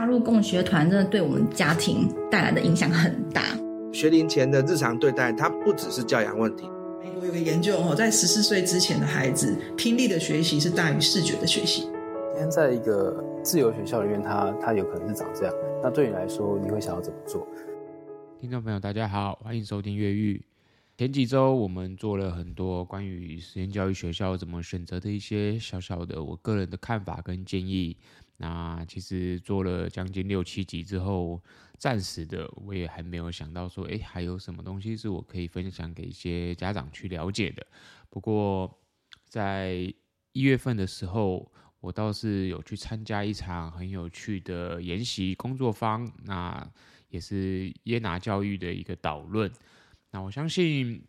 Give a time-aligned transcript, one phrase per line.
[0.00, 3.54] 加入共学团，真的对我们家庭带来的影响很大。
[3.92, 6.66] 学龄前的日常对待，它不只是教养问题。
[7.02, 11.82] 美国有个研究哦，在十四岁之前的孩子，听力的学习是大于视觉的学习。
[11.82, 15.54] 今天在一个自由学校里面，他他有可能是长这样。
[15.82, 17.46] 那对你来说，你会想要怎么做？
[18.40, 20.42] 听众朋友，大家好，欢迎收听越狱。
[20.96, 27.98] 前几周我们做了很多关于实验教育学校怎么选择的一些小小的我个人的看法跟建议。
[28.42, 31.38] 那其实做了将近六七集之后，
[31.76, 37.66] 暂时的我也还没有想到说，诶，还有什么东西是我可以分享给一些家长去了解的。
[38.08, 38.78] 不过
[39.26, 39.92] 在
[40.32, 46.66] 一月份的时候，我倒是有去参加一场很有趣的研习工作坊，那
[47.10, 49.52] 也是耶拿教育的一个导论。
[50.10, 51.04] 那我相信。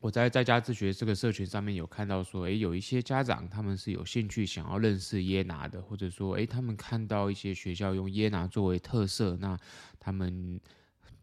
[0.00, 9.58] 我在在家自学这个社群上面有看到说，诶，有一些家长他们是有兴趣想要认识耶拿的，或者说，诶，他们看到一些学校用耶拿作为特色，那
[9.98, 10.60] 他们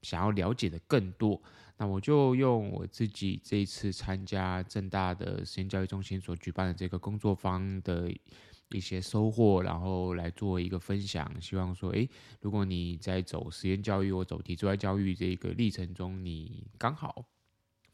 [0.02, 1.42] 想要了解的更多。
[1.78, 8.12] 那我就用我自己这一次参加正大的实验教育中心所举办的这个工作坊的
[8.72, 11.32] 一些收获，然后来做一个分享。
[11.40, 12.10] 希望说，诶，
[12.42, 17.26] 如果你在走实验教育或走体制外教育这个历程中，你刚好。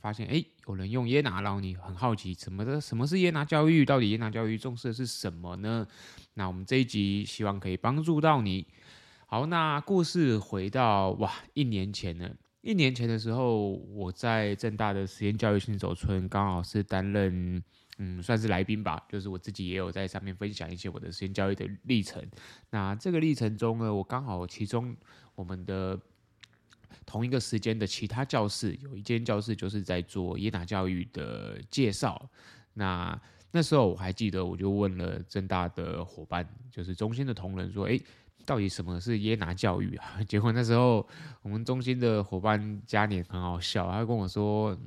[0.02, 3.85] 发现诶，有人用耶拿，然后你很好奇什么的，什么是耶拿教育？
[3.85, 5.88] 到底耶拿教育重视的是什么呢？
[6.33, 8.66] 那我们这一集希望可以帮助到你。
[9.27, 12.29] 好，那故事回到哇，一年前呢，
[12.61, 17.63] 一年前的时候，我在正大的实验教育新手村，刚好是担任
[17.99, 22.22] 嗯，算是来宾吧，就是我自己也有在上面分享一些我的实验教育的历程。
[22.72, 24.97] 那这个历程中呢，我刚好其中
[25.35, 25.99] 我们的。
[27.06, 32.30] 同一个时间的其他教室，有一间教室就是在做耶拿教育的介绍。
[32.73, 33.20] 那
[33.52, 38.02] 那时候我还记得，我就问了正大的伙伴，就是中心的同仁，说：“诶，
[38.45, 41.06] 到底什么是耶拿教育啊？” 结果那时候
[41.42, 44.78] 我们中心的伙伴嘉年很好笑，他跟我说：“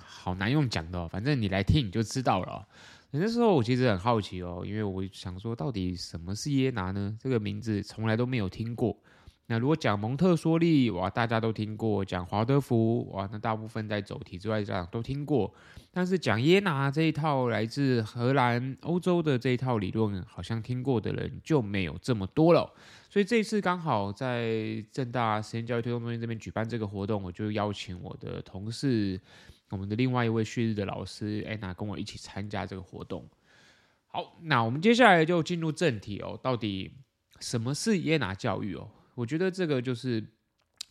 [0.00, 2.66] 好难用讲的哦，反正你来听你就知道了。”
[3.16, 7.16] 那时候我其实很好奇哦，因为我想说，到底什么是耶拿呢？
[7.20, 8.96] 这个名字从来都没有听过。
[9.46, 15.52] 那如果讲蒙特梭利，哇，大家都听过；讲华德福，哇，那大部分在走体制外家长都听过。
[15.90, 22.72] 但是讲耶拿这一套来自荷兰、欧洲的这一套理论，好像听过的人就没有这么多了。
[23.10, 29.20] 所以这次刚好在正大实验教育推动中心这边举办这个活动，我就邀请我的同事，
[29.68, 33.28] 我们的另外一位旭日的老师安娜跟我一起参加这个活动。
[34.06, 36.90] 好，那我们接下来就进入正题哦，到底
[37.40, 38.88] 什么是耶拿教育哦？
[39.14, 40.24] 我觉得这个就是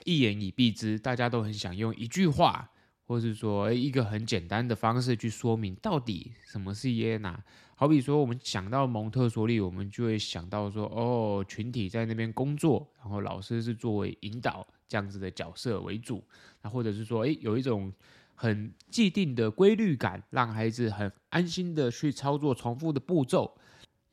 [0.06, 2.70] 一言以蔽之，大家都很想用一句话，
[3.06, 7.44] 或是说一个很简单的方式去说明到底什么是耶拿。
[7.76, 16.24] 好比说，我们想到蒙特梭利，我们就会想到说，哦，群体在那边工作，然后老师是作为引导这样子的角色为主，
[16.62, 17.92] 那或者是说，诶，有一种
[18.36, 23.58] 很既定的规律感，让孩子很安心的去操作重复的步骤。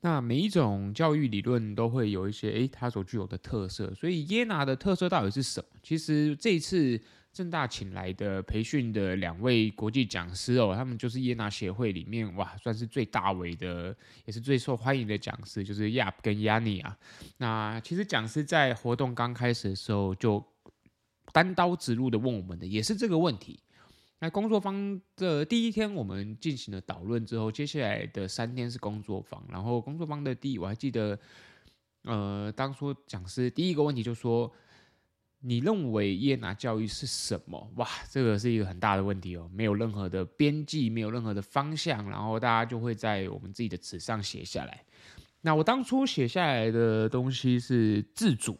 [0.01, 3.93] 那每一种教育理论都会有一些诶，它所具有的特色。
[3.93, 5.79] 所以耶拿的特色到底是什么？
[5.83, 6.99] 其实这一次
[7.31, 13.95] 正大请来的培训的两位国际讲师哦，他们就是耶拿协会里面哇，算是最大尾的，
[14.25, 16.97] 也是最受欢迎的讲师，就是 Yap 跟 Yani 啊。
[17.37, 20.43] 那其实讲师在活动刚开始的时候就
[21.31, 23.59] 单刀直入的问我们的，也是这个问题。
[24.23, 29.43] 那工作坊的第一天，我们进行了导论之后，接下来的三天是工作坊。
[29.49, 31.17] 然后工作坊的第一，我还记得，
[32.03, 34.53] 呃，当初讲师第一个问题就说
[35.41, 44.85] ：“你认为耶拿教育是什么？”哇，这个是一个很大的问题哦，没有任何的边际，没有任何的方向，然后大家就会在我们自己的纸上写下来。
[45.41, 48.55] 那我当初写下来的东西是自主。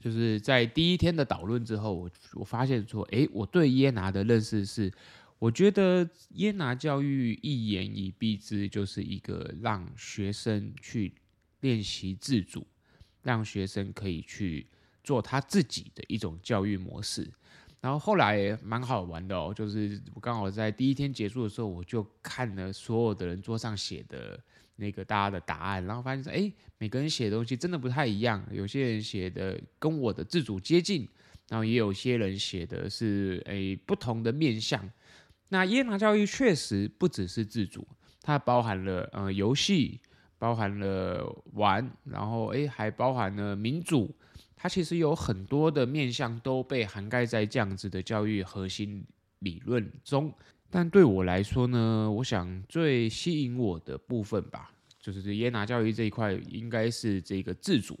[0.00, 4.92] 就是在第一天的导论之后，我我发现说，诶，我对耶拿的认识是，
[5.40, 11.12] 我觉得耶拿教育一言以蔽之，就是一个让学生去
[11.60, 12.64] 练习自主，
[13.22, 14.68] 让学生可以去
[15.02, 17.28] 做他自己的一种教育模式。
[17.80, 24.38] 然后后来蛮好玩的哦，就是我刚好在第一天结束的时候，我就看了所有的人桌上写的。
[24.80, 28.44] 那个大家的答案，然后发现说，哎，每个人写的东西真的不太一样。
[28.52, 31.06] 有些人写的跟我的自主接近，
[31.48, 34.88] 然后也有些人写的是，哎，不同的面向。
[35.48, 37.86] 那耶拿教育确实不只是自主，
[38.22, 40.00] 它包含了呃游戏，
[40.38, 44.14] 包含了玩，然后哎还包含了民主。
[44.54, 49.04] 它其实有很多的面向都被涵盖在这样子的教育核心
[49.40, 50.32] 理论中。
[50.70, 54.70] 但对我来说呢，我想最吸引我的部分吧，
[55.00, 57.98] 就是这耶拿教育这一块，应该是这个自主。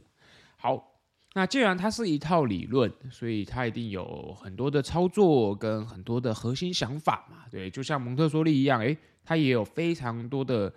[0.56, 1.00] 好，
[1.34, 7.44] 那既然它是一套理论，所以它一定有很多的操作跟很多的核心想法嘛。
[7.50, 10.72] 对，就像蒙特梭利一样，诶，它也有非常多的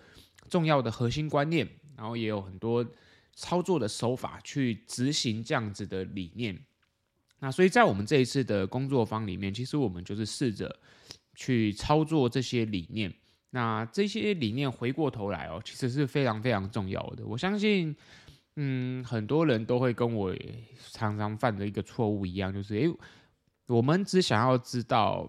[0.48, 2.86] 重要的核心观念，然后也有很多
[3.34, 6.58] 操作的手法去执行这样子的理念。
[7.40, 10.78] 那所以在我们这一次的工作坊里面，其实我们就是试着
[11.34, 13.12] 去操作这些理念。
[13.50, 17.26] 那这些理念回过头来哦，其实是非常非常重要的。
[17.26, 17.96] 我相信。
[18.56, 20.30] 嗯，很多人都会跟我
[20.90, 22.94] 常常犯的一个错误一样，就是诶，
[23.66, 25.26] 我们只想要知道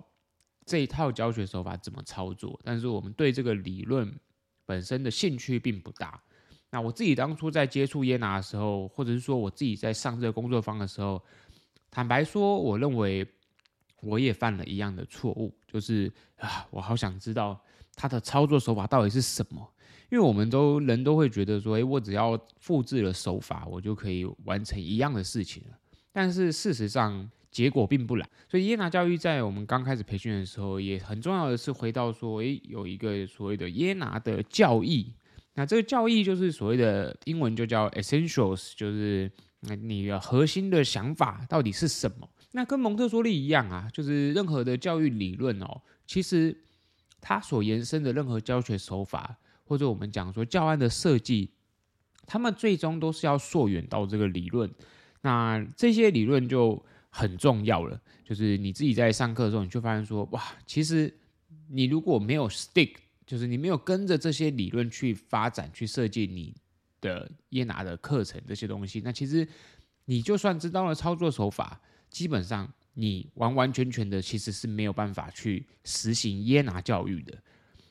[0.65, 4.13] 这一套教学手法怎么操作，但是我们对这个理论
[4.65, 6.21] 本身的兴趣并不大。
[6.69, 11.23] 那我自己当初在接触耶拿的时候，或者是说我自己在上这个工作坊的时候，
[11.89, 13.25] 坦白说，我认为
[14.03, 17.59] 我也犯了一样的错误，就是啊，我好想知道
[17.95, 19.67] 他的操作手法到底是什么。
[20.11, 25.77] 因为我们都人都会觉得说，诶，我只要复制了手法，我就可以完成一样的事情了。
[26.11, 28.29] 但是事实上，结果并不然。
[28.47, 35.11] 所以耶拿教育在我们刚开始培训的时候，也很重要的是回到说，诶，有一个所谓的耶拿的教义。
[35.55, 42.29] 那这个教义就是所谓的英文就叫 essentials，就是那你的核心的想法到底是什么？
[42.53, 46.57] 那跟蒙特梭利一样啊，就是任何的教育理论哦，其实
[47.21, 49.37] 它所延伸的任何教学手法。
[49.65, 51.49] 或者我们讲说教案的设计，
[52.27, 54.69] 他们最终都是要溯源到这个理论。
[55.21, 57.99] 那这些理论就很重要了。
[58.25, 61.11] 就是你自己在上课的时候，你就发现说，哇，其实
[61.69, 62.91] 你如果没有 stick，
[63.25, 66.53] 就是你没有跟着这些理论去发展、去设计你
[66.99, 69.47] 的耶拿的课程这些东西，那其实
[70.05, 71.79] 你就算知道了操作手法，
[72.13, 77.35] 基本上你完完全全的其实是没有办法去实行耶拿教育的。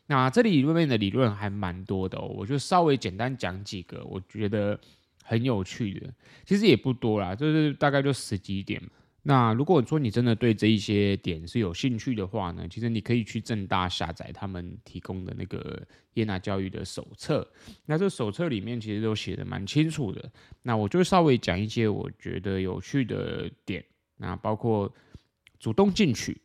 [0.07, 4.79] 那这里里面的理论还蛮多的哦，我就稍微简单讲几个，我觉得
[5.25, 6.15] 很有趣的，
[6.47, 8.81] 其实也不多啦，就是大概就十几点。
[9.25, 15.81] 那如果说你真的对这一些点是有兴趣的话呢，其实你可以去正大下载他们提供的那个
[16.15, 17.49] 耶拿教育的手册。
[17.87, 20.31] 那这手册里面其实都写的蛮清楚的。
[20.63, 23.83] 那我就稍微讲一些我觉得有趣的点，
[24.23, 24.91] 那包括
[25.59, 26.41] 主动进取。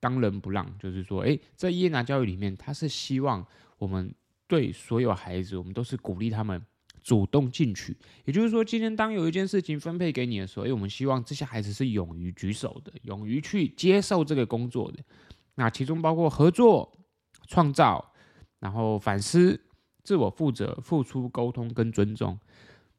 [0.00, 3.44] 当仁不让，就是说，诶，在耶拿教育里面，他是希望
[3.78, 4.14] 我们
[4.46, 6.64] 对所有孩子，我们都是鼓励他们
[7.02, 7.96] 主动进取。
[8.24, 15.02] 也就是说，今天当有一件事情分配给你的时候，诶，我们希望这些孩子是勇于举手的，勇于去接受这个工作的。
[15.56, 16.96] 那其中包括合作、
[17.48, 18.12] 创造，
[18.60, 19.60] 然后反思、
[20.04, 22.38] 自我负责、付出、沟通跟尊重。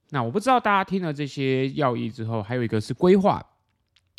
[0.10, 3.42] 那我不知道大家听了这些要义之后，还有一个是规划。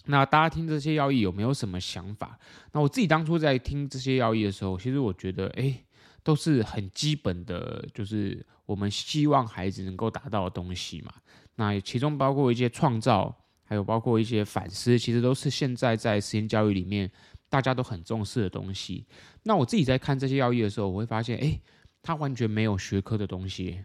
[0.06, 2.38] 那大家听这些要义有没有什么想法？
[2.72, 5.84] 那我自己当初在听这些要义的时候，其实我觉得，哎，
[6.22, 11.12] 都是很基本的，就是我们希望孩子能够达到的东西嘛。
[11.56, 17.10] 那其中包括一些创造，还有包括一些反思，其实都是现在在实验教育里面
[17.50, 19.06] 大家都很重视的东西。
[19.42, 21.60] 那我自己在看这些要义的时候，我会发现，哎，
[22.00, 23.84] 它完全没有学科的东西。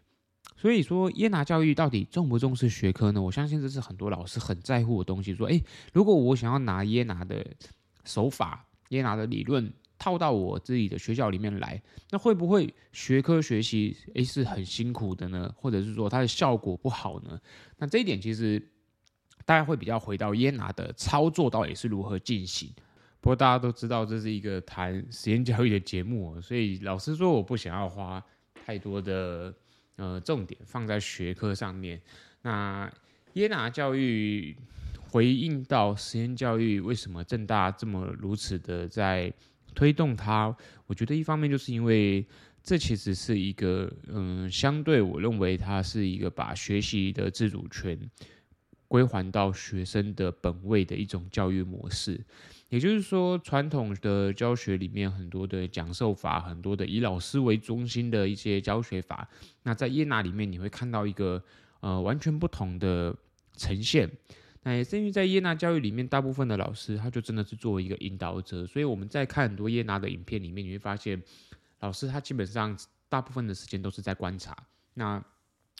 [0.65, 3.21] 所以说，耶拿教育到底重不重视学科呢？
[3.21, 5.31] 我相信这是很多老师很在乎的东西。
[5.31, 5.63] 说，诶，
[5.93, 7.45] 如果我想要拿耶拿的
[8.03, 11.79] 手法、耶拿的理论套到我自己的学校里面来，
[12.09, 15.53] 那会不会学科学习诶是很辛苦的呢？
[15.55, 17.39] 或者是说它的效果不好呢？
[17.77, 18.59] 那这一点其实
[19.45, 22.73] 大家会比较回到耶拿的操作到底是如何进行。
[23.21, 28.25] 不过大家都知道这是一个谈实验教育的节目，所以老实说，我不想要花
[28.65, 29.53] 太多的。
[29.97, 32.01] 呃，重点放在学科上面。
[32.41, 32.91] 那
[33.33, 34.55] 耶拿教育
[35.09, 39.33] 回应到实验教育，为什么正大这么如此的在
[39.73, 40.55] 推动它？
[40.87, 42.25] 我觉得一方面就是因为
[42.63, 47.97] 这其实是一个，嗯，相对我认为它是一个把学习的自主权
[48.87, 52.19] 归还到学生的本位的一种教育模式。
[52.75, 59.25] 也就是说，传统的教学里面很多的讲授法，很多的以老师为中心的一些教学法，
[59.63, 61.41] 那在耶拿里面你会看到一个
[61.79, 63.15] 呃完全不同的
[63.55, 64.11] 呈现。
[64.63, 71.23] 那也是因为在耶拿教育里面，大部分的老师他就真的是作为一个引导者，所以我们在看很多耶拿的影片里面，你会发现
[71.79, 72.77] 老师他基本上
[73.07, 74.53] 大部分的时间都是在观察。
[74.95, 75.23] 那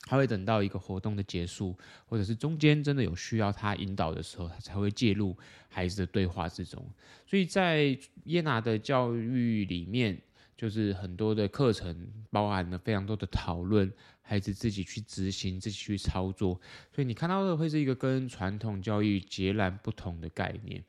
[0.08, 5.36] 他会等到一个活动的结束，或者是中间真的有需要他引导的时候，他才会介入
[5.68, 6.80] 孩子的对话之中。
[7.26, 10.16] 所以在耶拿的教育里面，
[10.56, 16.60] 就是很多的课程包含了非常多的讨论，孩子自己去执行，自己去操作。
[16.94, 20.80] 所以你看到的会是一个跟传统教育截然不同的概念。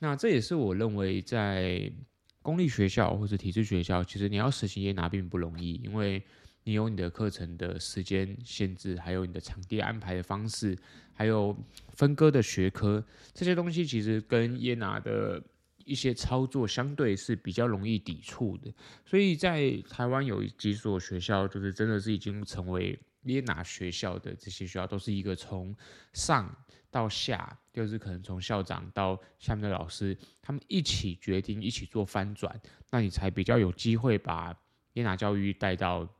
[0.00, 1.90] 那这也是我认为在
[2.42, 6.22] 公立学校或者体制学校，其实你要实行耶拿并不容易，因为。
[6.66, 10.76] 你有你的课程的时间限制，还有你的场地安排的方式，
[11.14, 11.56] 还有
[11.94, 15.40] 分割的学科，这些东西其实跟耶拿的
[15.84, 18.74] 一些操作相对是比较容易抵触的。
[19.04, 25.72] 所以在台湾有几所学校，就是真的是已经成为耶拿学校的这些学校，都是一个从
[26.14, 26.52] 上
[26.90, 34.52] 到下，就是可能从校长到下面的老师，他们一起决定，一起做翻转，那你才比较有机会把
[34.94, 36.12] 耶拿教育带到。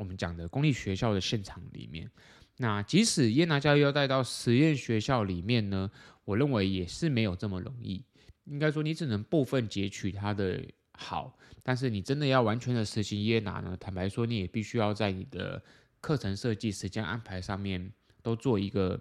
[0.00, 2.10] 我们讲的公立学校的现场里面，
[2.56, 5.90] 那即使耶拿教育要带到实验学校里面呢，
[6.24, 8.02] 我认为也是没有这么容易。
[8.44, 15.62] 应该说，你只能部分截取它的好，但是你真的要完全的实行耶拿呢，坦白说，你也必须要在你的
[16.00, 17.92] 课程设计、时间安排上面
[18.22, 18.98] 都做一个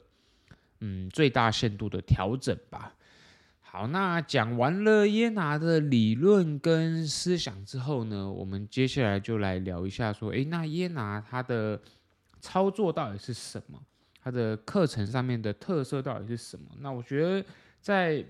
[0.81, 2.93] 嗯最大限度的调整吧。
[3.71, 11.79] 好，那讲完了耶拿的理论跟思想之后呢，我们接下来就来聊一下，说，诶，那耶拿它的
[12.41, 13.79] 操作到底是什么？
[14.23, 16.65] 它的课程上面的特色到底是什么？
[16.79, 17.45] 那我觉得
[17.79, 18.25] 在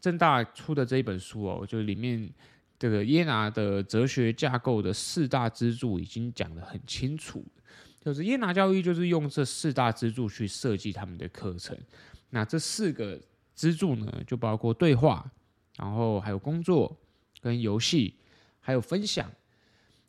[0.00, 2.28] 正大出的这一本书哦，就里面
[2.80, 7.44] 这个耶拿的哲学架构的四大支柱已经讲得很清楚，
[8.04, 11.78] 就是耶拿教育就是用这四大支柱去设计他们的课程。
[12.30, 13.16] 那这四个。
[13.58, 15.28] 支柱呢，就包括对话，
[15.76, 16.96] 然后还有工作
[17.40, 18.14] 跟游戏，
[18.60, 19.28] 还有分享。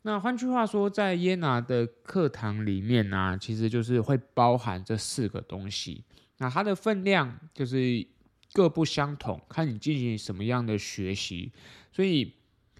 [0.02, 6.04] 那换句话说，在耶拿的课堂里面呢、其实就是会包含这四个东西。
[6.38, 8.06] 那它的分量就是
[8.52, 11.50] 各不相同，看你进行什么样的学习。
[11.90, 12.32] 所以，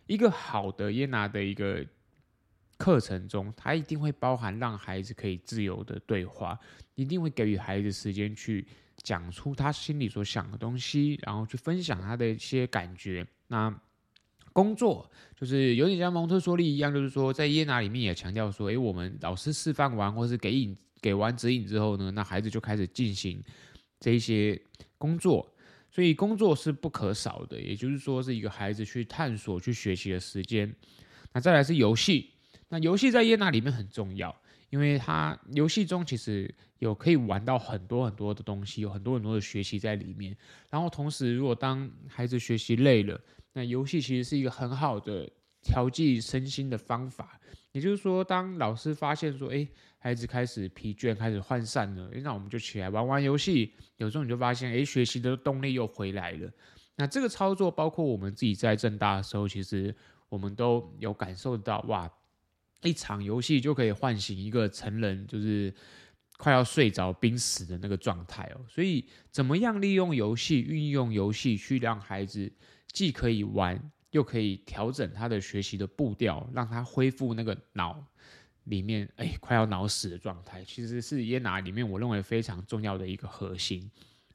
[0.06, 1.84] 一个好的耶拿的一个
[2.78, 6.56] 课程中，它一定会包含让孩子可以自由的对话，
[6.94, 8.64] 一定会给予孩子时间去。
[9.02, 13.26] 讲出他心里所想的东西，然后去分享他的一些感觉。
[13.48, 13.74] 那
[14.52, 23.42] 工作就是有点像蒙特梭利一样，就是说在耶拿里面也强调说，诶，我们老师示范完或是给引给完指引之后呢，那孩子就开始进行
[23.98, 24.60] 这一些
[24.98, 25.54] 工作。
[25.92, 30.72] 所以工作是不可少的，也就是说是一个孩子去探索、去学习的时间。
[31.32, 32.30] 那再来是游戏，
[32.68, 34.34] 那游戏在耶拿里面很重要。
[34.70, 40.36] 因为它游戏中其实有可以玩到很多很多的东西，有很多很多的学习在里面。
[40.70, 43.20] 然后同时，如果当孩子学习累了，
[43.52, 45.28] 那游戏其实是一个很好的
[45.60, 47.38] 调剂身心的方法。
[47.72, 53.74] 也就是说，当老师发现说，哎，孩子开始疲倦，开始涣散了，那我们就起来玩玩游戏。
[53.96, 56.50] 有时候你就发现，哎，学习的动力又回来了。
[56.96, 59.94] 那这个操作，包括我们自己在正大的时候，其实
[60.28, 62.10] 我们都有感受到，哇。
[62.82, 65.72] 一场游戏就可以唤醒一个成人，就是
[66.38, 68.60] 快要睡着、濒死的那个状态哦。
[68.68, 72.50] 所以，怎么样利用游戏、运用游戏去让孩子
[72.92, 73.78] 既可以玩，
[74.12, 78.02] 又可以调整他的学习的步调，让他恢复那个脑
[78.64, 83.90] 里面哎快要脑死的状态，其实是耶拿里面我认为非常重要的一个核心。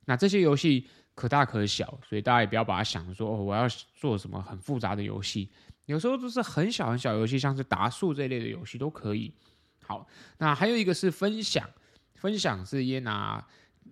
[0.05, 5.49] 那这些游戏可大可小，所以大家也不要把它想说哦，我要做什么很复杂的游戏。
[5.85, 9.31] 有时候都是很小很小游戏，像是达数这类的游戏都可以。
[9.83, 10.07] 好，
[10.39, 11.69] 那还有一个是分享，
[12.15, 13.45] 分享是耶拿，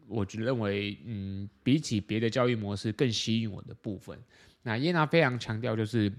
[0.08, 4.18] 我觉认为，嗯，比起别的教育模式更吸引我的部分。
[4.64, 6.12] 那耶拿非常强调就是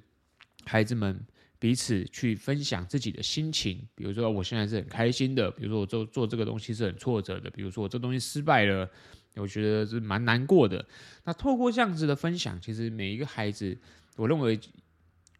[0.64, 1.20] 孩子们
[1.58, 8.88] 彼此去分享自己的心情，比如说我现在是很开心的，比如说我做做这个东西是很挫折的，比如说我这东西失败了，
[9.34, 10.86] 我觉得是蛮难过的。
[11.24, 13.76] 那透过这样子的分享，其实每一个孩子，
[14.14, 14.56] 我认为。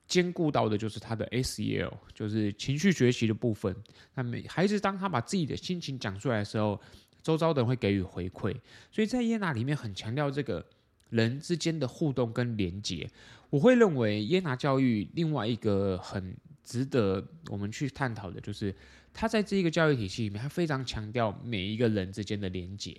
[0.07, 3.75] 兼顾到的就是他的 SEL，就是情绪学习的部分。
[4.15, 6.81] 那每孩子当他把自己的心情讲出来的时候，
[7.23, 8.55] 周遭的人会给予回馈。
[8.93, 10.65] 所以在耶拿里面很强调这个
[11.11, 13.09] 人之间的互动跟连结。
[13.51, 18.75] 我会认为耶拿教育另外一个很值得我们去探讨的，就是
[19.13, 22.97] 他在这一个教育体系里面，他非常强调每一个人之间的连结。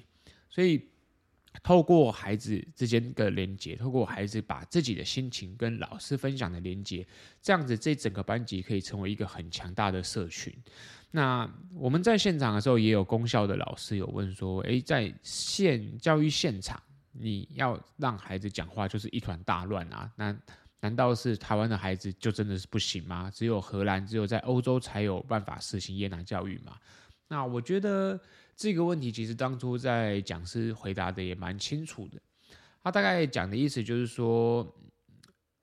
[0.49, 0.81] 所以。
[1.63, 7.05] 透过孩子之间的连接，透过孩子把自己的心情跟老师分享的连接，
[7.41, 10.53] 这样子这整个班级可以成为一个很强大的社群。
[11.11, 16.81] 那我们在现场的时候，也有公校的老师有问说：“诶，在现教育现场，
[17.11, 20.11] 你要让孩子讲话就是一团大乱啊？
[20.15, 20.35] 那
[20.81, 23.31] 难道是台湾的孩子就真的是不行吗？
[23.33, 26.77] 只有荷兰，只有在欧洲才有办法实行耶拿教育吗？”
[27.27, 28.19] 那我觉得。
[28.55, 32.21] 这个问题其实当初在讲师回答的也蛮清楚的，
[32.81, 34.75] 他大概讲的意思就是说，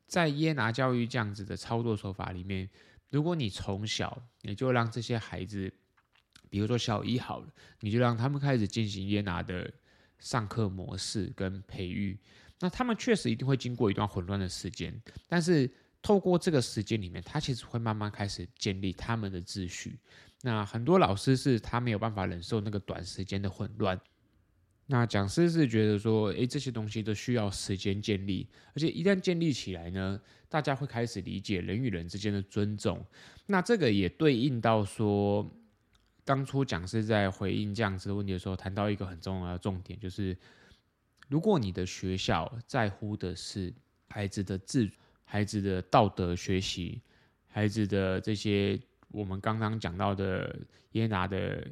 [0.06, 2.68] 在耶拿教育这样子的操作手法里面，
[3.08, 5.72] 如果你从小你就让这些孩子，
[6.50, 7.48] 比如说小一好了，
[7.80, 9.72] 你就让他们开始进行耶拿的
[10.18, 12.18] 上课模式跟培育，
[12.60, 14.94] 那他们确实一定会经过一段混乱的时间，
[15.26, 15.70] 但是
[16.02, 19.98] 透过这个时间里面，他其实会慢慢开始建立他们的秩序。
[20.42, 23.98] 那很多老师是他没有办法忍受那个短时间的混乱。
[24.86, 33.02] 那讲师是觉得说，诶，这些东西都需要时间建立，而且一旦建立起来呢，大家会开始理解人与人之间的尊重。
[33.46, 35.48] 那这个也对应到说，
[36.24, 40.36] 当初讲师在回应这样子的问题的时候，谈到一个很重要的重点，就是
[41.28, 43.72] 如果你的学校在乎的是
[44.08, 44.90] 孩子的自、
[45.24, 47.00] 孩子的道德学习、
[47.46, 48.78] 孩子的这些
[49.12, 50.58] 我们刚刚讲到的
[50.92, 51.66] 耶拿的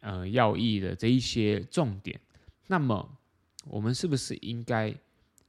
[0.00, 2.20] 呃要义的这一些重点。
[2.66, 3.18] 那么，
[3.64, 4.94] 我们是不是应该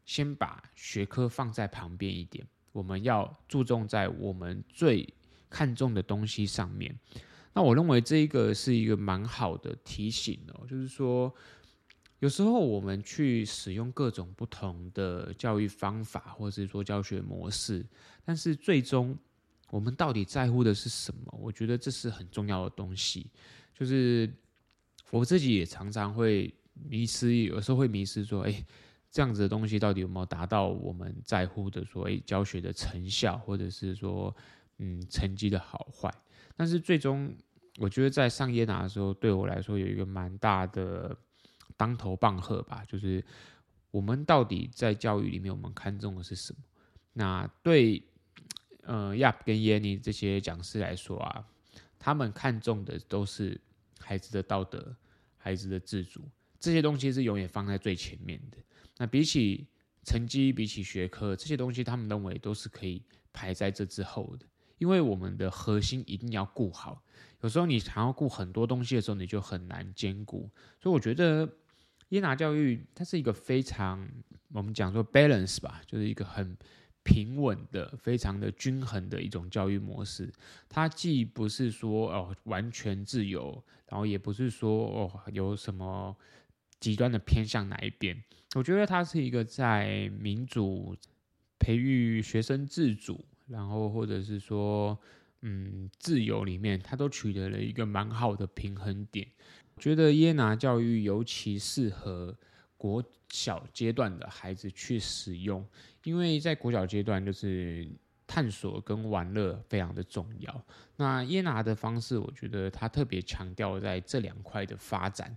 [0.06, 2.46] 先把学科放在旁边一点？
[2.72, 5.08] 我们要注重在我们最
[5.50, 6.94] 看重的东西上面。
[7.54, 11.32] 那我认为这一个是一个蛮好的提醒哦，就是说，
[12.18, 17.86] 有时候我们去使用各种不同的教育方法，或者是说教学模式，
[18.26, 19.16] 但是最终
[19.74, 21.38] 我们到底在乎的是什么？
[21.42, 23.26] 我觉得这是很重要的东西。
[23.74, 24.32] 就是
[25.10, 26.54] 我自己也常常会。
[26.90, 28.66] 迷失，有时候会迷失，说，哎，
[29.12, 34.36] 这样子的东西到底有没有达到我们在乎的，说，哎，教学的成效，或者是说，
[34.80, 36.12] 嗯，成绩的好坏。
[36.56, 37.32] 但是最终，
[37.78, 41.16] 我觉得在上耶拿的时候，对我来说有一个蛮大的
[41.78, 43.24] 当头棒喝吧，就是
[43.92, 46.60] 我们到底在教育里面，我们看重的是什么？
[47.14, 48.02] 那对，
[48.86, 51.46] 呃，亚跟耶尼这些讲师来说啊，
[51.98, 53.60] 他们看重的都是
[54.00, 54.96] 孩子的道德，
[55.38, 56.22] 孩子的自主。
[56.60, 58.58] 这些东西是永远放在最前面的。
[58.98, 59.68] 那比起
[60.04, 64.46] 成绩，比起学科，这些东西他们认为都是可以排在这之后的。
[64.78, 67.02] 因为我们的核心一定要顾好。
[67.42, 70.50] 有时候你想要顾很多东西的时候，你就很难兼顾。
[70.82, 71.50] 所以我觉得
[72.10, 74.06] 耶拿教育它是一个非常
[74.52, 76.58] 我们讲说 balance 吧，就是一个很
[77.04, 80.32] 平稳的、非常的均衡的一种教育模式。
[80.68, 86.16] 它既不是说哦完全自由，然后也不是说哦有什么。
[86.80, 88.22] 极端的偏向哪一边？
[88.56, 90.94] 我觉得它是一个在民主
[91.58, 95.00] 培育学生自主，然后或者是说，
[95.44, 99.26] 嗯，自由里面，它都取得了一个蛮好的平衡点。
[99.78, 102.38] 觉得耶拿教育尤其适合
[102.84, 105.66] 国小阶段的孩子去使用，
[106.04, 107.88] 因为在国小阶段就是。
[108.26, 110.66] 探索跟玩乐非常的重要。
[110.96, 115.36] 那耶拿的方式，我觉得他特别强调在这两块的发展。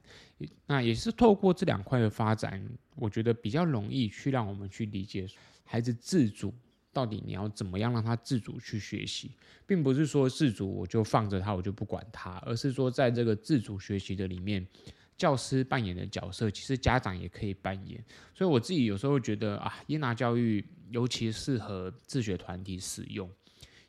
[0.66, 5.26] 那也是透过这两块的发展，我觉得比较容易去让我们去理解
[5.64, 6.54] 孩子自主
[6.90, 9.32] 到底你要怎么样让他自主去学习，
[9.66, 14.66] 并不是说自主我就放着他我就不管他，而是说在这个自主学习的里面。
[15.16, 18.04] 教师扮演的角色，其实家长也可以扮演。
[18.34, 23.30] 所以我自己有时候觉得啊，耶拿教育尤其适合自学团体使用，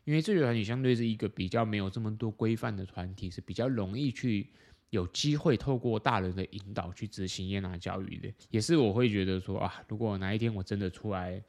[0.05, 4.49] 因为自学团体相对是一个比较没有这么多规范的团体，是比较容易去
[4.89, 8.33] 有机会透过大人的引导去执行耶拿教育的。
[8.49, 11.43] 也是我会觉得说啊，如果哪一天我真的出来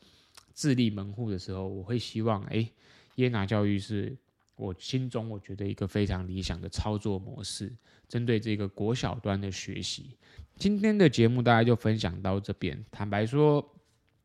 [0.53, 2.69] 自立门户的时候，我会希望哎，
[3.15, 4.17] 耶拿教育是。
[4.59, 7.73] 我心中我觉得一个非常理想的操作模式，
[8.09, 10.17] 针对这个国小端的学习。
[10.57, 12.85] 今天的节目大家就分享到这边。
[12.91, 13.65] 坦白说，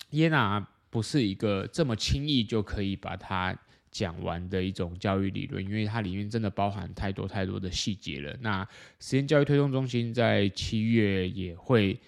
[0.09, 3.55] 耶拿不是一个这么轻易就可以把它
[3.91, 8.35] 讲完的一种教育理论，因为它里面真的包含太多太多的细节了。
[8.41, 8.67] 那
[8.99, 11.99] 实验教育推动中心在七月也会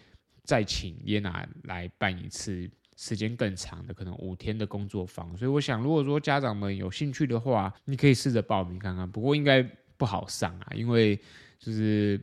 [0.43, 2.69] 再请耶拿来办一次。
[2.95, 9.09] 时间更长的，可能五天的工作坊，所以我想，如果说家长们有兴趣的话，你可以试着报名看看。
[9.09, 9.61] 不过应该
[9.97, 11.19] 不好上啊，因为
[11.59, 12.19] 就是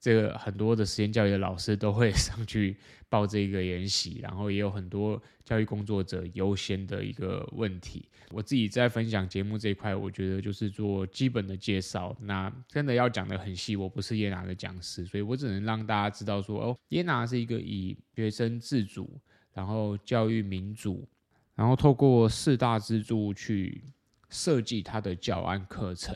[0.00, 2.76] 这个很多的实验教育的老师都会上去
[3.08, 8.08] 报这个研习，然后也有很多教育工作者优先的一个问题。
[8.30, 12.16] 我自己在分享节目这一块，我觉得就是做基本的介绍。
[12.22, 19.20] 那真的要讲得很细，我不是耶拿的讲师，所以我只能让大家知道说，哦，耶拿是一个以学生自主。
[19.54, 21.08] 然后教育民主，
[21.54, 23.84] 然后透过四大支柱去
[24.28, 26.14] 设计他的教案课程。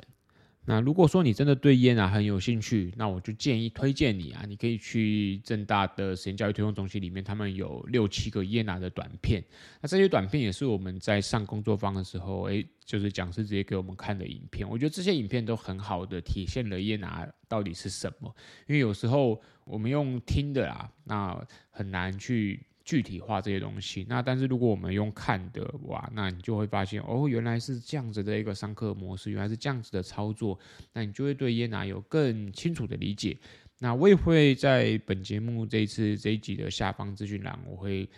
[0.64, 9.42] 那如果说你真的对耶拿很有兴趣，那我就建议推荐你啊，你可以去正大的实验教育推动中心里面，他们有六七个耶拿的短片。
[9.80, 14.68] 那这些短片也是我们在上工作坊的时候，诶，就是讲师直接给我们看的影片。
[14.68, 18.34] 我觉得这些影片都很好的体现了耶拿到底是什么。
[18.66, 22.67] 因为有时候我们用听的啦，那很难去。
[22.88, 30.58] 具体化这些东西，那但是如果我们用看的哇，那你就会发现哦，原来是这样子的一个上课模式，原来是这样子的操作，
[30.94, 33.36] 那你就会对耶拿有更清楚的理解。
[33.78, 38.08] 那我也会在本节目这一次这一集的下方资讯栏，我会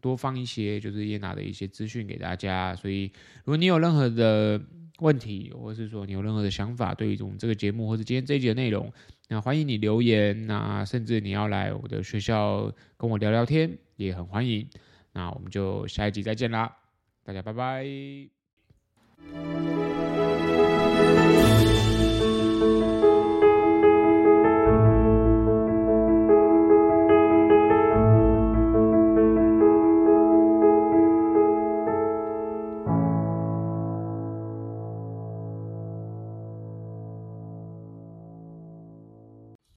[0.00, 2.76] 多放一些就是耶拿的一些资讯给大家。
[2.76, 4.62] 所以如果你有任何的
[5.00, 8.92] 问题，或者是说你有任何的想法，对于我们这个节目或者今天这一集的内容，
[9.32, 14.68] 那欢迎你留言，那甚至你要来我的学校跟我聊聊天，也很欢迎。
[15.14, 16.76] 那我们就下一集再见啦，
[17.24, 17.86] 大家拜拜。